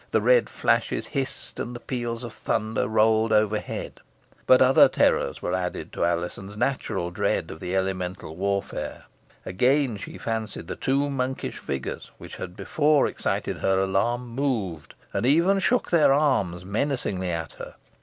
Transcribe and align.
The 0.09 0.19
red 0.19 0.49
flashes 0.49 1.05
hissed, 1.05 1.59
and 1.59 1.75
the 1.75 1.79
peals 1.79 2.23
of 2.23 2.33
thunder 2.33 2.87
rolled 2.87 3.31
overhead. 3.31 3.99
But 4.47 4.59
other 4.59 4.87
terrors 4.89 5.43
were 5.43 5.53
added 5.53 5.93
to 5.93 6.03
Alizon's 6.05 6.57
natural 6.57 7.11
dread 7.11 7.51
of 7.51 7.59
the 7.59 7.75
elemental 7.75 8.35
warfare. 8.35 9.03
Again 9.45 9.97
she 9.97 10.17
fancied 10.17 10.65
the 10.67 10.75
two 10.75 11.07
monkish 11.11 11.59
figures, 11.59 12.09
which 12.17 12.37
had 12.37 12.55
before 12.57 13.05
excited 13.05 13.57
her 13.59 13.79
alarm, 13.79 14.27
moved, 14.29 14.95
and 15.13 15.23
even 15.23 15.59
shook 15.59 15.91
their 15.91 16.11
arms 16.11 16.65
menacingly 16.65 17.29
at 17.29 17.51
her. 17.59 17.75